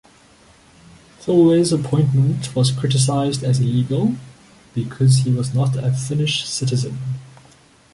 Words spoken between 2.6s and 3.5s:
criticized